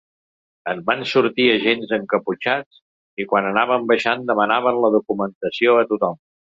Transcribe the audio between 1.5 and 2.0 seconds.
agents